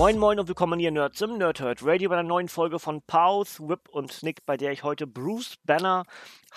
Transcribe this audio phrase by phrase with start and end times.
[0.00, 3.68] Moin Moin und willkommen hier Nerds im Nerdhurt Radio bei einer neuen Folge von Pause,
[3.68, 6.04] Whip und Snick, bei der ich heute Bruce Banner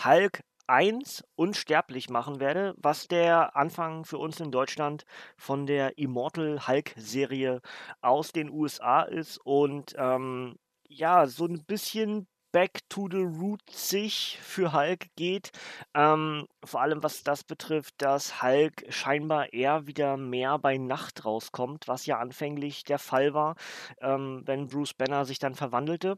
[0.01, 5.03] Hulk 1 unsterblich machen werde, was der Anfang für uns in Deutschland
[5.35, 7.59] von der Immortal Hulk Serie
[7.99, 9.39] aus den USA ist.
[9.43, 10.55] Und ähm,
[10.87, 15.51] ja, so ein bisschen back to the roots sich für Hulk geht.
[15.93, 21.89] Ähm, vor allem was das betrifft, dass Hulk scheinbar eher wieder mehr bei Nacht rauskommt,
[21.89, 23.55] was ja anfänglich der Fall war,
[23.99, 26.17] ähm, wenn Bruce Banner sich dann verwandelte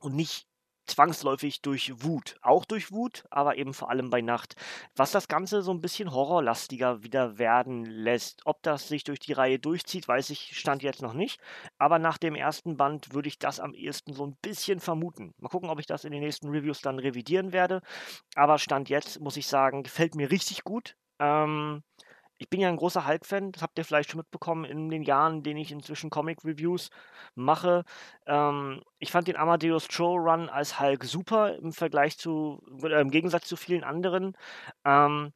[0.00, 0.48] und nicht
[0.86, 2.36] zwangsläufig durch Wut.
[2.42, 4.56] Auch durch Wut, aber eben vor allem bei Nacht.
[4.94, 8.42] Was das Ganze so ein bisschen horrorlastiger wieder werden lässt.
[8.44, 11.40] Ob das sich durch die Reihe durchzieht, weiß ich, stand jetzt noch nicht.
[11.78, 15.34] Aber nach dem ersten Band würde ich das am ehesten so ein bisschen vermuten.
[15.38, 17.82] Mal gucken, ob ich das in den nächsten Reviews dann revidieren werde.
[18.34, 20.96] Aber Stand jetzt, muss ich sagen, gefällt mir richtig gut.
[21.18, 21.82] Ähm,
[22.38, 25.38] ich bin ja ein großer Hulk-Fan, das habt ihr vielleicht schon mitbekommen in den Jahren,
[25.38, 26.90] in denen ich inzwischen Comic-Reviews
[27.34, 27.84] mache.
[28.26, 33.10] Ähm, ich fand den Amadeus Cho Run als Hulk super im Vergleich zu, äh, im
[33.10, 34.36] Gegensatz zu vielen anderen.
[34.84, 35.32] Ähm,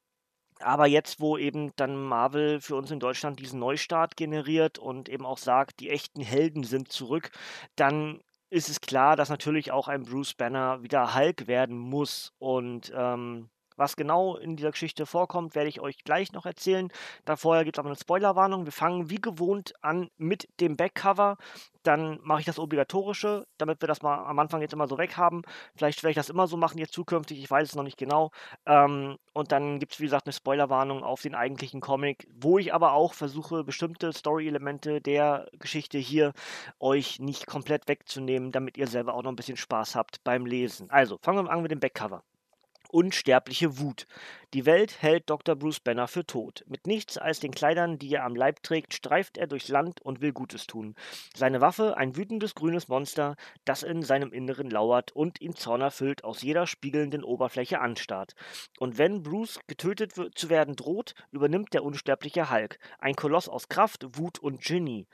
[0.61, 5.25] aber jetzt, wo eben dann Marvel für uns in Deutschland diesen Neustart generiert und eben
[5.27, 7.31] auch sagt, die echten Helden sind zurück,
[7.77, 12.33] dann ist es klar, dass natürlich auch ein Bruce Banner wieder Hulk werden muss.
[12.39, 13.49] Und ähm,
[13.81, 16.89] was genau in dieser Geschichte vorkommt, werde ich euch gleich noch erzählen.
[17.25, 18.67] Da vorher gibt es aber eine Spoilerwarnung.
[18.67, 21.37] Wir fangen wie gewohnt an mit dem Backcover.
[21.83, 25.17] Dann mache ich das Obligatorische, damit wir das mal am Anfang jetzt immer so weg
[25.17, 25.43] haben.
[25.75, 28.31] Vielleicht werde ich das immer so machen jetzt zukünftig, ich weiß es noch nicht genau.
[28.67, 32.75] Ähm, und dann gibt es, wie gesagt, eine Spoilerwarnung auf den eigentlichen Comic, wo ich
[32.75, 36.33] aber auch versuche, bestimmte Story-Elemente der Geschichte hier
[36.81, 40.91] euch nicht komplett wegzunehmen, damit ihr selber auch noch ein bisschen Spaß habt beim Lesen.
[40.91, 42.23] Also, fangen wir an mit dem Backcover.
[42.93, 44.07] Unsterbliche Wut.
[44.53, 45.55] Die Welt hält Dr.
[45.55, 46.65] Bruce Banner für tot.
[46.67, 50.21] Mit nichts als den Kleidern, die er am Leib trägt, streift er durchs Land und
[50.21, 50.97] will Gutes tun.
[51.37, 56.43] Seine Waffe ein wütendes grünes Monster, das in seinem Inneren lauert und ihn zornerfüllt aus
[56.43, 58.35] jeder spiegelnden Oberfläche anstarrt.
[58.81, 64.05] Und wenn Bruce getötet zu werden droht, übernimmt der unsterbliche Hulk, ein Koloss aus Kraft,
[64.19, 65.07] Wut und Genie,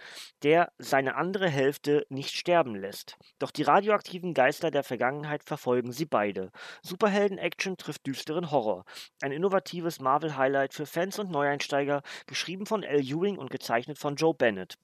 [0.42, 3.18] der seine andere Hälfte nicht sterben lässt.
[3.38, 6.50] Doch die radioaktiven Geister der Vergangenheit verfolgen sie beide.
[6.80, 8.84] Superhelden-Action trifft düsteren Horror.
[9.20, 14.34] Ein innovatives Marvel-Highlight für Fans und Neueinsteiger, geschrieben von Al Ewing und gezeichnet von Joe
[14.34, 14.78] Bennett.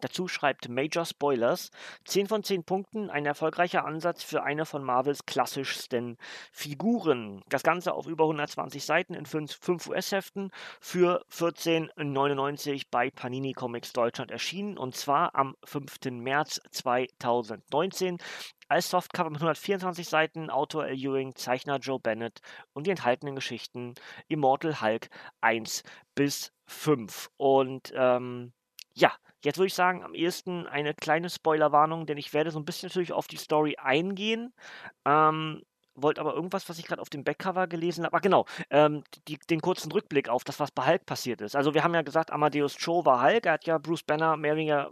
[0.00, 1.70] Dazu schreibt Major Spoilers
[2.04, 6.18] 10 von 10 Punkten, ein erfolgreicher Ansatz für eine von Marvels klassischsten
[6.52, 7.42] Figuren.
[7.48, 10.50] Das Ganze auf über 120 Seiten in 5, US-Heften
[10.80, 15.98] für 14,99 bei Panini Comics Deutschland erschienen und zwar am 5.
[16.12, 18.18] März 2019
[18.68, 22.40] als Softcover mit 124 Seiten, Autor Al Ewing, Zeichner Joe Bennett
[22.72, 23.94] und die enthaltenen Geschichten
[24.28, 25.08] Immortal Hulk
[25.40, 25.82] 1
[26.14, 27.30] bis 5.
[27.36, 28.52] Und ähm,
[28.94, 29.12] ja,
[29.44, 32.88] jetzt würde ich sagen, am ehesten eine kleine Spoilerwarnung, denn ich werde so ein bisschen
[32.88, 34.52] natürlich auf die Story eingehen.
[35.06, 35.62] Ähm,
[36.02, 38.16] wollte aber irgendwas, was ich gerade auf dem Backcover gelesen habe.
[38.16, 41.56] Ah, genau, ähm, die, den kurzen Rückblick auf das, was bei Hulk passiert ist.
[41.56, 43.46] Also, wir haben ja gesagt, Amadeus Cho war Hulk.
[43.46, 44.90] Er hat ja Bruce Banner mehr oder weniger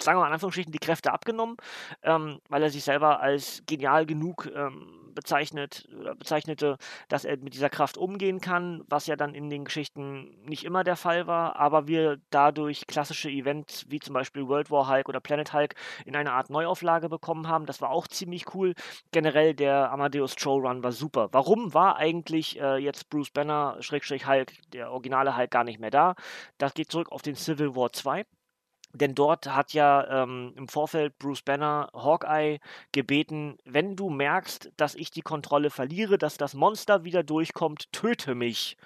[0.00, 1.56] sagen wir mal in Anführungsstrichen, die Kräfte abgenommen,
[2.02, 6.76] ähm, weil er sich selber als genial genug ähm, bezeichnet oder bezeichnete,
[7.08, 10.84] dass er mit dieser Kraft umgehen kann, was ja dann in den Geschichten nicht immer
[10.84, 15.18] der Fall war, aber wir dadurch klassische Events wie zum Beispiel World War Hulk oder
[15.18, 15.74] Planet Hulk
[16.04, 17.66] in einer Art Neuauflage bekommen haben.
[17.66, 18.74] Das war auch ziemlich cool.
[19.10, 21.28] Generell der Amadeus Joe Run war super.
[21.32, 25.90] Warum war eigentlich äh, jetzt Bruce Banner, Schrägstrich Hulk, der originale Hulk, gar nicht mehr
[25.90, 26.14] da?
[26.58, 28.24] Das geht zurück auf den Civil War 2
[28.98, 32.58] denn dort hat ja ähm, im Vorfeld Bruce Banner Hawkeye
[32.92, 38.34] gebeten, wenn du merkst, dass ich die Kontrolle verliere, dass das Monster wieder durchkommt, töte
[38.34, 38.76] mich.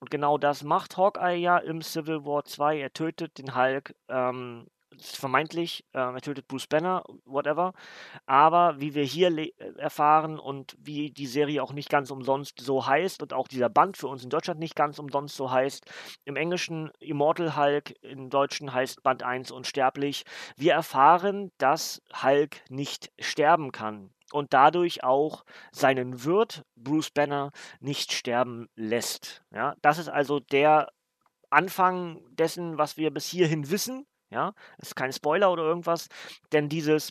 [0.00, 2.80] Und genau das macht Hawkeye ja im Civil War 2.
[2.80, 4.66] Er tötet den Hulk ähm,
[5.00, 7.72] vermeintlich, äh, er tötet Bruce Banner, whatever.
[8.26, 12.86] Aber wie wir hier äh, erfahren und wie die Serie auch nicht ganz umsonst so
[12.86, 15.84] heißt und auch dieser Band für uns in Deutschland nicht ganz umsonst so heißt,
[16.24, 20.24] im Englischen Immortal Hulk, im Deutschen heißt Band 1 unsterblich.
[20.56, 28.12] Wir erfahren, dass Hulk nicht sterben kann und dadurch auch seinen Wirt Bruce Banner nicht
[28.12, 29.42] sterben lässt.
[29.52, 30.88] Ja, das ist also der
[31.50, 34.06] Anfang dessen, was wir bis hierhin wissen.
[34.32, 36.08] Ja, das ist kein Spoiler oder irgendwas,
[36.52, 37.10] denn dieses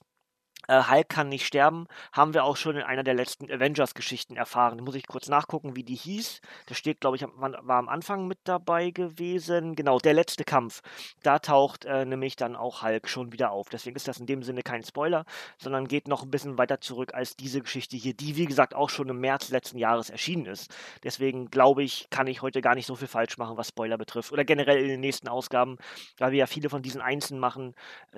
[0.70, 4.78] Hulk kann nicht sterben, haben wir auch schon in einer der letzten Avengers-Geschichten erfahren.
[4.78, 6.42] Da muss ich kurz nachgucken, wie die hieß.
[6.68, 9.76] Das steht, glaube ich, war am Anfang mit dabei gewesen.
[9.76, 10.82] Genau, der letzte Kampf.
[11.24, 13.70] Da taucht äh, nämlich dann auch Hulk schon wieder auf.
[13.70, 15.26] Deswegen ist das in dem Sinne kein Spoiler,
[15.58, 18.90] sondern geht noch ein bisschen weiter zurück als diese Geschichte hier, die, wie gesagt, auch
[18.90, 20.74] schon im März letzten Jahres erschienen ist.
[21.04, 24.32] Deswegen glaube ich, kann ich heute gar nicht so viel falsch machen, was Spoiler betrifft.
[24.32, 25.78] Oder generell in den nächsten Ausgaben,
[26.18, 27.76] weil wir ja viele von diesen Einzelnen machen,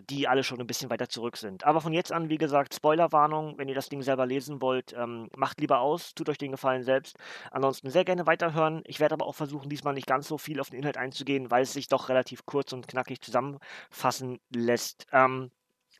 [0.10, 1.64] die alle schon ein bisschen weiter zurück sind.
[1.66, 4.94] Aber von jetzt an, wie wie gesagt, Spoilerwarnung, wenn ihr das Ding selber lesen wollt,
[4.96, 7.18] ähm, macht lieber aus, tut euch den Gefallen selbst.
[7.50, 8.84] Ansonsten sehr gerne weiterhören.
[8.86, 11.64] Ich werde aber auch versuchen, diesmal nicht ganz so viel auf den Inhalt einzugehen, weil
[11.64, 15.08] es sich doch relativ kurz und knackig zusammenfassen lässt.
[15.12, 15.50] Ähm,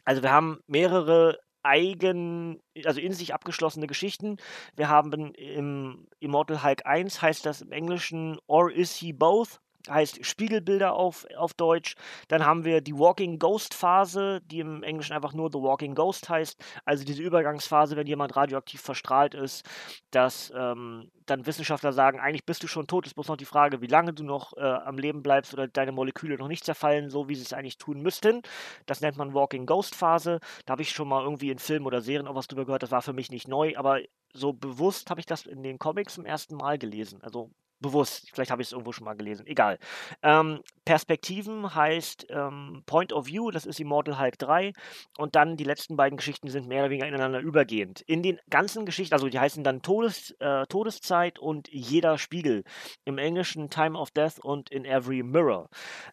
[0.06, 4.38] also wir haben mehrere eigen, also in sich abgeschlossene Geschichten.
[4.76, 9.60] Wir haben im Immortal Hulk 1 heißt das im Englischen Or is he both?
[9.90, 11.96] Heißt Spiegelbilder auf, auf Deutsch.
[12.28, 16.30] Dann haben wir die Walking Ghost Phase, die im Englischen einfach nur The Walking Ghost
[16.30, 16.60] heißt.
[16.86, 19.66] Also diese Übergangsphase, wenn jemand radioaktiv verstrahlt ist,
[20.12, 23.82] dass ähm, dann Wissenschaftler sagen, eigentlich bist du schon tot, ist bloß noch die Frage,
[23.82, 27.28] wie lange du noch äh, am Leben bleibst oder deine Moleküle noch nicht zerfallen, so
[27.30, 28.42] wie sie es eigentlich tun müssten.
[28.86, 30.40] Das nennt man Walking Ghost Phase.
[30.66, 32.92] Da habe ich schon mal irgendwie in Filmen oder Serien auch was drüber gehört, das
[32.92, 34.00] war für mich nicht neu, aber
[34.34, 37.22] so bewusst habe ich das in den Comics zum ersten Mal gelesen.
[37.22, 38.30] Also bewusst.
[38.34, 39.46] Vielleicht habe ich es irgendwo schon mal gelesen.
[39.48, 39.78] Egal.
[40.24, 44.74] Ähm, Perspektiven heißt ähm, Point of View, das ist Immortal Hulk 3.
[45.18, 48.02] Und dann die letzten beiden Geschichten sind mehr oder weniger ineinander übergehend.
[48.02, 52.64] In den ganzen Geschichten, also die heißen dann Todes, äh, Todeszeit und jeder Spiegel.
[53.06, 55.70] Im Englischen Time of Death und in Every Mirror.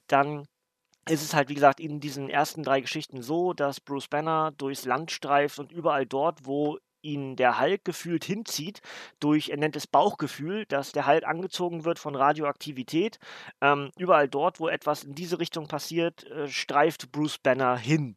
[0.06, 0.46] Dann
[1.08, 4.86] ist es halt, wie gesagt, in diesen ersten drei Geschichten so, dass Bruce Banner durchs
[4.86, 8.80] Land streift und überall dort, wo ihn der Hulk gefühlt hinzieht,
[9.20, 13.18] durch, er nennt es Bauchgefühl, dass der Hulk angezogen wird von Radioaktivität.
[13.60, 18.16] Ähm, überall dort, wo etwas in diese Richtung passiert, äh, streift Bruce Banner hin,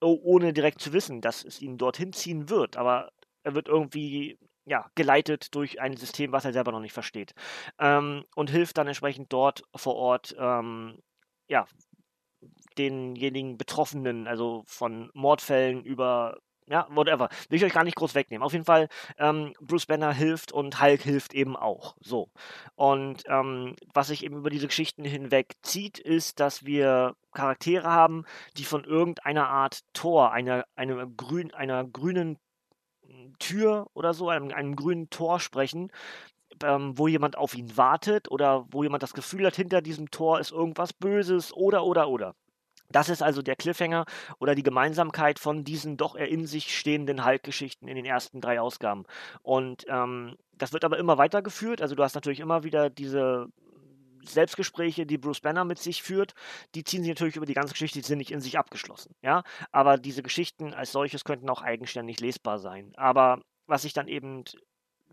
[0.00, 2.76] ohne direkt zu wissen, dass es ihn dorthin ziehen wird.
[2.76, 3.10] Aber
[3.42, 7.34] er wird irgendwie ja, geleitet durch ein System, was er selber noch nicht versteht.
[7.78, 10.98] Ähm, und hilft dann entsprechend dort vor Ort, ähm,
[11.48, 11.66] ja,
[12.76, 16.38] denjenigen Betroffenen, also von Mordfällen über
[16.68, 17.28] ja, whatever.
[17.48, 18.44] Will ich euch gar nicht groß wegnehmen.
[18.44, 21.96] Auf jeden Fall, ähm, Bruce Banner hilft und Hulk hilft eben auch.
[22.00, 22.28] So.
[22.74, 28.24] Und ähm, was sich eben über diese Geschichten hinweg zieht, ist, dass wir Charaktere haben,
[28.56, 32.38] die von irgendeiner Art Tor, einer, einer, grün, einer grünen
[33.38, 35.90] Tür oder so, einem, einem grünen Tor sprechen,
[36.62, 40.40] ähm, wo jemand auf ihn wartet oder wo jemand das Gefühl hat, hinter diesem Tor
[40.40, 42.34] ist irgendwas Böses oder, oder, oder.
[42.90, 44.04] Das ist also der Cliffhanger
[44.38, 48.60] oder die Gemeinsamkeit von diesen doch eher in sich stehenden Hulk-Geschichten in den ersten drei
[48.60, 49.04] Ausgaben.
[49.42, 51.82] Und ähm, das wird aber immer weitergeführt.
[51.82, 53.48] Also du hast natürlich immer wieder diese
[54.28, 56.34] Selbstgespräche, die Bruce Banner mit sich führt,
[56.74, 59.14] die ziehen sich natürlich über die ganze Geschichte, die sind nicht in sich abgeschlossen.
[59.22, 59.42] Ja,
[59.72, 62.92] aber diese Geschichten als solches könnten auch eigenständig lesbar sein.
[62.96, 64.44] Aber was sich dann eben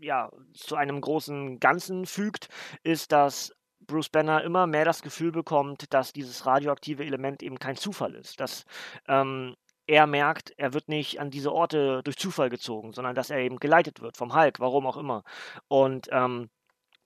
[0.00, 2.48] ja, zu einem großen Ganzen fügt,
[2.82, 3.52] ist, dass
[3.86, 8.40] Bruce Banner immer mehr das Gefühl bekommt, dass dieses radioaktive Element eben kein Zufall ist.
[8.40, 8.64] Dass
[9.08, 13.38] ähm, er merkt, er wird nicht an diese Orte durch Zufall gezogen, sondern dass er
[13.38, 15.24] eben geleitet wird vom Hulk, warum auch immer.
[15.68, 16.48] Und ähm,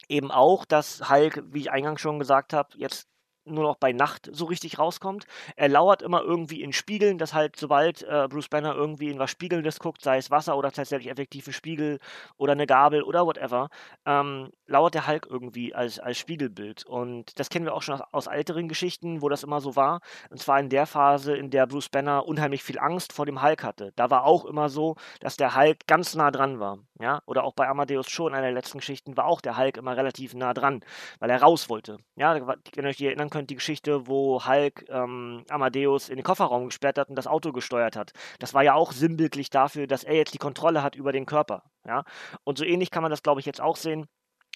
[0.09, 3.09] eben auch, dass Hulk, wie ich eingangs schon gesagt habe, jetzt
[3.51, 5.27] nur noch bei Nacht so richtig rauskommt.
[5.57, 9.31] Er lauert immer irgendwie in Spiegeln, dass halt sobald äh, Bruce Banner irgendwie in was
[9.31, 11.99] Spiegelndes guckt, sei es Wasser oder tatsächlich effektiv ein Spiegel
[12.37, 13.69] oder eine Gabel oder whatever,
[14.07, 16.87] ähm, lauert der Hulk irgendwie als, als Spiegelbild.
[16.87, 20.01] Und das kennen wir auch schon aus, aus älteren Geschichten, wo das immer so war.
[20.31, 23.65] Und zwar in der Phase, in der Bruce Banner unheimlich viel Angst vor dem Hulk
[23.65, 23.93] hatte.
[23.97, 26.79] Da war auch immer so, dass der Hulk ganz nah dran war.
[27.01, 27.23] Ja?
[27.27, 30.35] Oder auch bei Amadeus schon, einer der letzten Geschichten, war auch der Hulk immer relativ
[30.35, 30.81] nah dran,
[31.19, 31.97] weil er raus wollte.
[32.17, 36.25] Ja, wenn ihr euch erinnern könnt, könnt, die Geschichte, wo Hulk ähm, Amadeus in den
[36.25, 38.13] Kofferraum gesperrt hat und das Auto gesteuert hat.
[38.41, 41.63] Das war ja auch sinnbildlich dafür, dass er jetzt die Kontrolle hat über den Körper.
[41.87, 42.03] Ja?
[42.43, 44.07] Und so ähnlich kann man das, glaube ich, jetzt auch sehen.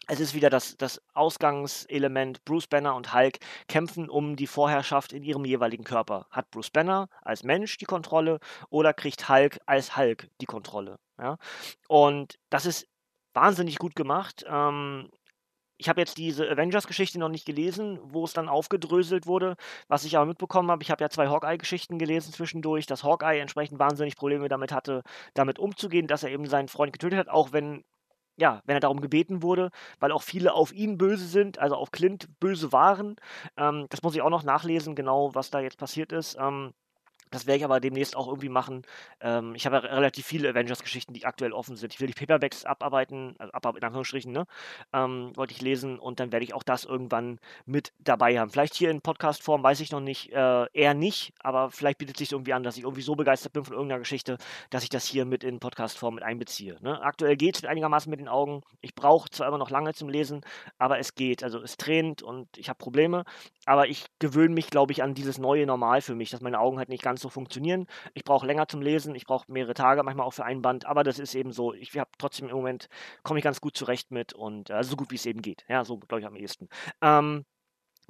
[0.08, 2.44] Es ist wieder das, das Ausgangselement.
[2.44, 6.26] Bruce Banner und Hulk kämpfen um die Vorherrschaft in ihrem jeweiligen Körper.
[6.30, 10.98] Hat Bruce Banner als Mensch die Kontrolle oder kriegt Hulk als Hulk die Kontrolle?
[11.18, 11.36] Ja?
[11.88, 12.88] Und das ist
[13.32, 14.44] wahnsinnig gut gemacht.
[14.48, 15.08] Ähm,
[15.82, 19.56] ich habe jetzt diese Avengers-Geschichte noch nicht gelesen, wo es dann aufgedröselt wurde.
[19.88, 23.78] Was ich aber mitbekommen habe, ich habe ja zwei Hawkeye-Geschichten gelesen zwischendurch, dass Hawkeye entsprechend
[23.78, 25.02] wahnsinnig Probleme damit hatte,
[25.34, 27.84] damit umzugehen, dass er eben seinen Freund getötet hat, auch wenn
[28.42, 29.70] ja, wenn er darum gebeten wurde,
[30.00, 33.14] weil auch viele auf ihn böse sind, also auf Clint böse waren.
[33.56, 36.36] Ähm, das muss ich auch noch nachlesen, genau was da jetzt passiert ist.
[36.40, 36.74] Ähm,
[37.32, 38.82] Das werde ich aber demnächst auch irgendwie machen.
[39.20, 41.92] Ähm, ich habe ja relativ viele Avengers-Geschichten, die aktuell offen sind.
[41.92, 44.46] Ich will die Paperbacks abarbeiten, also abarbeiten in Anführungsstrichen, ne?
[44.92, 48.50] Ähm, wollte ich lesen und dann werde ich auch das irgendwann mit dabei haben.
[48.50, 52.18] Vielleicht hier in Podcast-Form, weiß ich noch nicht, äh, eher nicht, aber vielleicht bietet es
[52.18, 54.36] sich irgendwie an, dass ich irgendwie so begeistert bin von irgendeiner Geschichte,
[54.70, 56.76] dass ich das hier mit in Podcast-Form mit einbeziehe.
[56.82, 57.00] Ne?
[57.00, 58.60] Aktuell geht es einigermaßen mit den Augen.
[58.82, 60.42] Ich brauche zwar immer noch lange zum Lesen,
[60.76, 61.42] aber es geht.
[61.42, 63.24] Also es tränt und ich habe Probleme,
[63.64, 66.78] aber ich gewöhne mich, glaube ich, an dieses neue Normal für mich, dass meine Augen
[66.78, 67.86] halt nicht ganz so funktionieren.
[68.14, 71.04] Ich brauche länger zum Lesen, ich brauche mehrere Tage, manchmal auch für einen Band, aber
[71.04, 71.74] das ist eben so.
[71.74, 72.88] Ich habe trotzdem im Moment,
[73.22, 75.64] komme ich ganz gut zurecht mit und äh, so gut wie es eben geht.
[75.68, 76.68] Ja, so glaube ich am ehesten.
[77.00, 77.44] Ähm,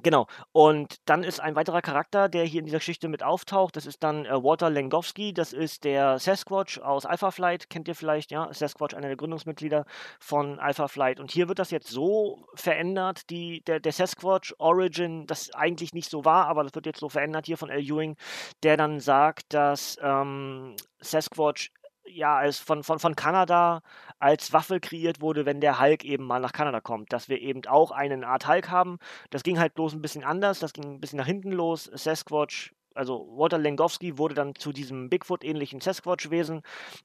[0.03, 0.27] Genau.
[0.51, 3.77] Und dann ist ein weiterer Charakter, der hier in dieser Geschichte mit auftaucht.
[3.77, 5.33] Das ist dann äh, Walter Langowski.
[5.33, 7.69] Das ist der Sasquatch aus Alpha Flight.
[7.69, 8.53] Kennt ihr vielleicht, ja?
[8.53, 9.85] Sasquatch, einer der Gründungsmitglieder
[10.19, 11.21] von Alpha Flight.
[11.21, 16.09] Und hier wird das jetzt so verändert, die, der, der Sasquatch Origin, das eigentlich nicht
[16.09, 17.79] so war, aber das wird jetzt so verändert hier von L.
[17.79, 18.17] Ewing,
[18.61, 21.71] der dann sagt, dass ähm, Sasquatch
[22.05, 23.81] ja, als von, von, von Kanada
[24.19, 27.13] als Waffe kreiert wurde, wenn der Hulk eben mal nach Kanada kommt.
[27.13, 28.97] Dass wir eben auch eine Art Hulk haben.
[29.29, 31.89] Das ging halt bloß ein bisschen anders, das ging ein bisschen nach hinten los.
[31.93, 36.61] Sasquatch, also Walter Langowski wurde dann zu diesem Bigfoot-ähnlichen Sasquatch-Wesen.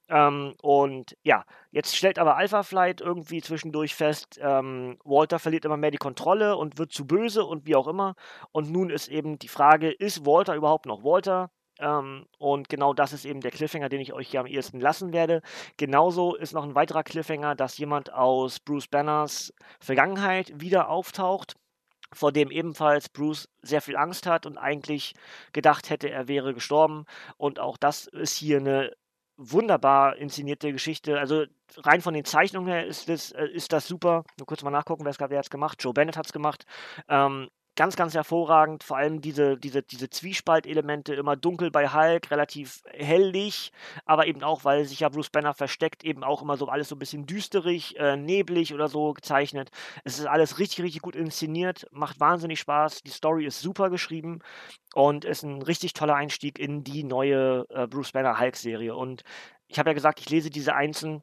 [0.08, 5.76] Ähm, und ja, jetzt stellt aber Alpha Flight irgendwie zwischendurch fest, ähm, Walter verliert immer
[5.76, 8.14] mehr die Kontrolle und wird zu böse und wie auch immer.
[8.52, 11.50] Und nun ist eben die Frage, ist Walter überhaupt noch Walter?
[11.78, 15.12] Ähm, und genau das ist eben der Cliffhanger, den ich euch hier am ehesten lassen
[15.12, 15.42] werde.
[15.76, 21.56] Genauso ist noch ein weiterer Cliffhanger, dass jemand aus Bruce Banners Vergangenheit wieder auftaucht,
[22.12, 25.14] vor dem ebenfalls Bruce sehr viel Angst hat und eigentlich
[25.52, 27.04] gedacht hätte, er wäre gestorben.
[27.36, 28.92] Und auch das ist hier eine
[29.36, 31.18] wunderbar inszenierte Geschichte.
[31.18, 31.44] Also
[31.76, 34.24] rein von den Zeichnungen her ist das, äh, ist das super.
[34.38, 35.82] Nur kurz mal nachgucken, wer es gerade jetzt gemacht.
[35.82, 36.64] Joe Bennett hat es gemacht.
[37.08, 38.82] Ähm, ganz, ganz hervorragend.
[38.82, 43.72] Vor allem diese, diese, diese Zwiespaltelemente, immer dunkel bei Hulk, relativ hellig,
[44.04, 46.96] aber eben auch, weil sich ja Bruce Banner versteckt, eben auch immer so alles so
[46.96, 49.70] ein bisschen düsterig, äh, neblig oder so gezeichnet.
[50.02, 53.02] Es ist alles richtig, richtig gut inszeniert, macht wahnsinnig Spaß.
[53.02, 54.40] Die Story ist super geschrieben
[54.94, 58.96] und ist ein richtig toller Einstieg in die neue äh, Bruce Banner Hulk-Serie.
[58.96, 59.22] Und
[59.68, 61.22] ich habe ja gesagt, ich lese diese einzeln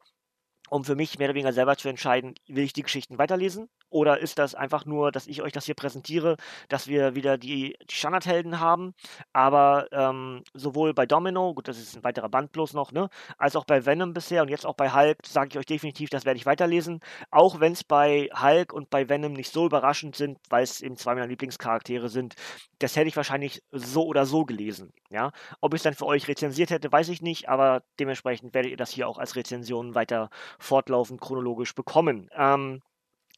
[0.70, 4.20] um für mich mehr oder weniger selber zu entscheiden, will ich die Geschichten weiterlesen oder
[4.20, 6.36] ist das einfach nur, dass ich euch das hier präsentiere,
[6.68, 8.94] dass wir wieder die, die Standardhelden haben,
[9.32, 13.56] aber ähm, sowohl bei Domino, gut, das ist ein weiterer Band bloß noch, ne, als
[13.56, 16.38] auch bei Venom bisher und jetzt auch bei Hulk, sage ich euch definitiv, das werde
[16.38, 17.00] ich weiterlesen,
[17.32, 20.98] auch wenn es bei Hulk und bei Venom nicht so überraschend sind, weil es eben
[20.98, 22.36] zwei meiner Lieblingscharaktere sind,
[22.80, 25.32] das hätte ich wahrscheinlich so oder so gelesen, ja.
[25.62, 28.78] Ob ich es dann für euch rezensiert hätte, weiß ich nicht, aber dementsprechend werdet ihr
[28.78, 32.30] das hier auch als Rezension weiter fortlaufend chronologisch bekommen.
[32.36, 32.82] Ähm,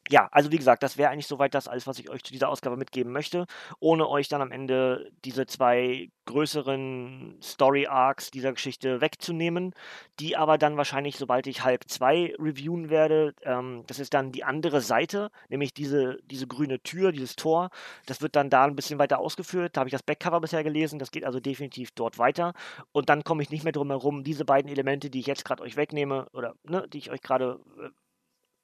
[0.09, 2.49] ja, also wie gesagt, das wäre eigentlich soweit das alles, was ich euch zu dieser
[2.49, 3.45] Ausgabe mitgeben möchte,
[3.79, 9.73] ohne euch dann am Ende diese zwei größeren Story-Arcs dieser Geschichte wegzunehmen,
[10.19, 14.43] die aber dann wahrscheinlich, sobald ich halb zwei reviewen werde, ähm, das ist dann die
[14.43, 17.69] andere Seite, nämlich diese, diese grüne Tür, dieses Tor,
[18.05, 20.99] das wird dann da ein bisschen weiter ausgeführt, da habe ich das Backcover bisher gelesen,
[20.99, 22.53] das geht also definitiv dort weiter.
[22.91, 25.63] Und dann komme ich nicht mehr drum herum, diese beiden Elemente, die ich jetzt gerade
[25.63, 27.89] euch wegnehme oder ne, die ich euch gerade äh,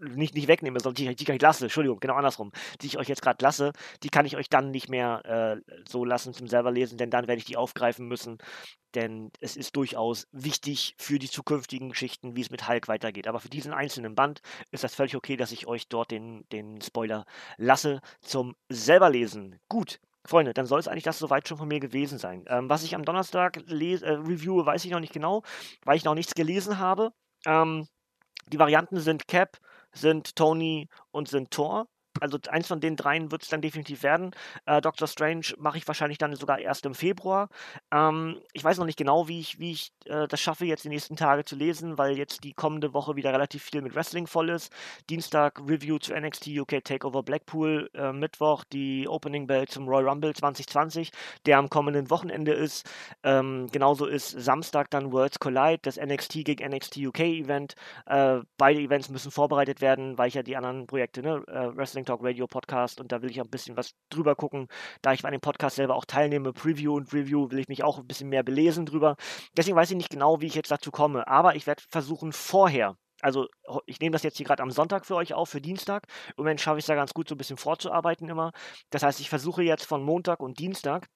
[0.04, 3.22] nicht, nicht wegnehme, sondern die, die ich lasse, Entschuldigung, genau andersrum, die ich euch jetzt
[3.22, 3.72] gerade lasse,
[4.04, 7.28] die kann ich euch dann nicht mehr äh, so lassen zum selber lesen, denn dann
[7.28, 8.38] werde ich die aufgreifen müssen,
[8.96, 13.28] denn es ist durchaus wichtig für die zukünftigen Geschichten, wie es mit Hulk weitergeht.
[13.28, 14.42] Aber für diesen einzelnen Band
[14.72, 17.26] ist das völlig okay, dass ich euch dort den, den Spoiler
[17.58, 19.60] lasse zum selber lesen.
[19.68, 22.46] Gut, Freunde, dann soll es eigentlich das soweit schon von mir gewesen sein.
[22.48, 25.44] Ähm, was ich am Donnerstag äh, reviewe, weiß ich noch nicht genau,
[25.84, 27.12] weil ich noch nichts gelesen habe.
[27.46, 27.88] Ähm,
[28.48, 29.58] die Varianten sind Cap,
[29.94, 31.88] sind Tony und sind Thor
[32.24, 34.32] also eins von den dreien wird es dann definitiv werden.
[34.66, 37.50] Äh, Doctor Strange mache ich wahrscheinlich dann sogar erst im Februar.
[37.92, 40.90] Ähm, ich weiß noch nicht genau, wie ich, wie ich äh, das schaffe, jetzt die
[40.90, 44.50] nächsten Tage zu lesen, weil jetzt die kommende Woche wieder relativ viel mit Wrestling voll
[44.50, 44.72] ist.
[45.10, 50.34] Dienstag Review zu NXT UK Takeover Blackpool, äh, Mittwoch die Opening Bell zum Royal Rumble
[50.34, 51.12] 2020,
[51.46, 52.90] der am kommenden Wochenende ist.
[53.24, 57.76] Ähm, genauso ist Samstag dann Worlds Collide, das NXT gegen NXT UK Event.
[58.06, 61.94] Äh, beide Events müssen vorbereitet werden, weil ich ja die anderen Projekte, ne, äh, Wrestling
[61.94, 64.68] Wrestling Talk Radio Podcast und da will ich auch ein bisschen was drüber gucken.
[65.02, 67.98] Da ich bei dem Podcast selber auch teilnehme, Preview und Review, will ich mich auch
[67.98, 69.16] ein bisschen mehr belesen drüber.
[69.58, 72.96] Deswegen weiß ich nicht genau, wie ich jetzt dazu komme, aber ich werde versuchen, vorher
[73.22, 73.48] also
[73.86, 76.08] ich nehme das jetzt hier gerade am Sonntag für euch auf, für Dienstag.
[76.30, 78.52] Im Moment schaffe ich es da ganz gut, so ein bisschen vorzuarbeiten immer.
[78.90, 81.08] Das heißt, ich versuche jetzt von Montag und Dienstag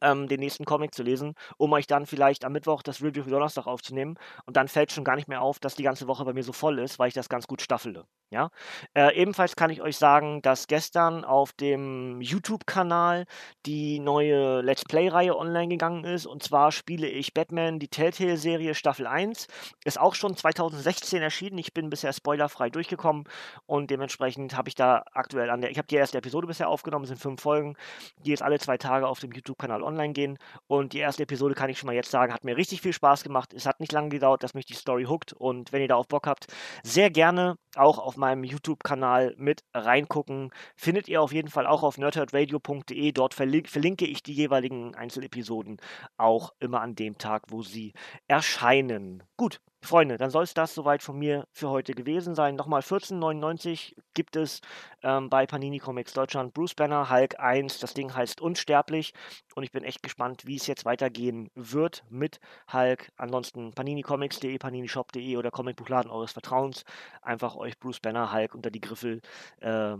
[0.00, 3.30] ähm, den nächsten Comic zu lesen, um euch dann vielleicht am Mittwoch das Review für
[3.30, 4.16] Donnerstag aufzunehmen.
[4.46, 6.52] Und dann fällt schon gar nicht mehr auf, dass die ganze Woche bei mir so
[6.52, 8.06] voll ist, weil ich das ganz gut staffele.
[8.30, 8.50] Ja?
[8.94, 13.26] Äh, ebenfalls kann ich euch sagen, dass gestern auf dem YouTube-Kanal
[13.66, 16.26] die neue Let's Play-Reihe online gegangen ist.
[16.26, 19.48] Und zwar spiele ich Batman, die Telltale-Serie Staffel 1.
[19.84, 21.58] Ist auch schon 2016 erschienen.
[21.58, 23.24] Ich bin bisher spoilerfrei durchgekommen
[23.66, 25.70] und dementsprechend habe ich da aktuell an der.
[25.70, 27.76] Ich habe die erste Episode bisher aufgenommen, es sind fünf Folgen,
[28.24, 30.38] die jetzt alle zwei Tage auf dem YouTube-Kanal online gehen.
[30.68, 33.24] Und die erste Episode kann ich schon mal jetzt sagen, hat mir richtig viel Spaß
[33.24, 33.52] gemacht.
[33.52, 35.32] Es hat nicht lange gedauert, dass mich die Story hookt.
[35.32, 36.46] Und wenn ihr da auf Bock habt,
[36.84, 40.50] sehr gerne auch auf meinem YouTube-Kanal mit reingucken.
[40.76, 43.12] Findet ihr auf jeden Fall auch auf nerdherdradio.de.
[43.12, 45.78] Dort verlink verlinke ich die jeweiligen Einzelepisoden
[46.16, 47.92] auch immer an dem Tag, wo sie
[48.28, 49.24] erscheinen.
[49.36, 52.54] Gut, Freunde, dann soll es das soweit von mir für heute gewesen sein.
[52.54, 54.60] Nochmal 14,99 gibt es
[55.02, 57.78] ähm, bei Panini Comics Deutschland Bruce Banner Hulk 1.
[57.78, 59.14] Das Ding heißt Unsterblich
[59.54, 62.40] und ich bin echt gespannt, wie es jetzt weitergehen wird mit
[62.72, 63.10] Hulk.
[63.16, 66.84] Ansonsten paninicomics.de, paninishop.de oder Comicbuchladen eures Vertrauens.
[67.22, 69.22] Einfach euch Bruce Banner Hulk unter die Griffel
[69.60, 69.96] äh,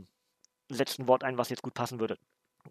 [0.69, 2.19] setzen Wort ein, was jetzt gut passen würde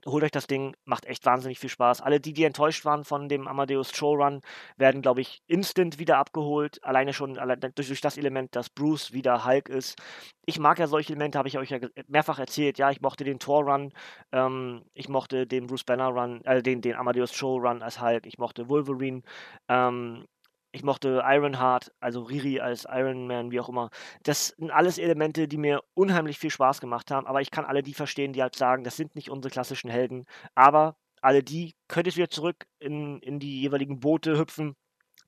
[0.06, 2.02] holt euch das Ding, macht echt wahnsinnig viel Spaß.
[2.02, 4.42] Alle die, die enttäuscht waren von dem Amadeus Showrun,
[4.78, 6.84] werden, glaube ich, instant wieder abgeholt.
[6.84, 7.36] Alleine schon
[7.76, 9.98] durch, durch, das Element, dass Bruce wieder Hulk ist.
[10.46, 12.78] Ich mag ja solche Elemente, habe ich euch ja mehrfach erzählt.
[12.78, 13.94] Ja, ich mochte den Thor-Run,
[14.32, 18.70] ähm, ich mochte den Bruce Banner-Run, äh, den, den Amadeus Show-Run als Hulk, ich mochte
[18.70, 19.22] Wolverine.
[19.68, 20.26] Ähm,
[20.72, 23.90] ich mochte Ironheart, also Riri als Iron Man, wie auch immer.
[24.24, 27.84] Das sind alles Elemente, die mir unheimlich viel Spaß gemacht haben, aber ich kann alle
[27.84, 30.26] die verstehen, die halt sagen, das sind nicht unsere klassischen Helden.
[30.56, 34.76] Aber alle die könnt ihr wieder zurück in, in die jeweiligen Boote hüpfen,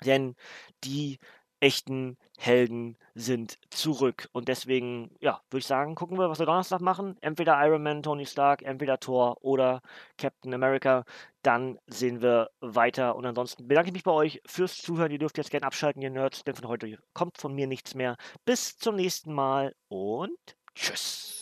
[0.05, 0.35] denn
[0.83, 1.19] die
[1.61, 4.27] echten Helden sind zurück.
[4.31, 7.17] Und deswegen, ja, würde ich sagen, gucken wir, was wir Donnerstag machen.
[7.21, 9.81] Entweder Iron Man, Tony Stark, entweder Thor oder
[10.17, 11.05] Captain America.
[11.43, 13.15] Dann sehen wir weiter.
[13.15, 15.11] Und ansonsten bedanke ich mich bei euch fürs Zuhören.
[15.11, 18.15] Ihr dürft jetzt gerne abschalten, ihr Nerds, denn von heute kommt von mir nichts mehr.
[18.45, 20.37] Bis zum nächsten Mal und
[20.75, 21.40] tschüss.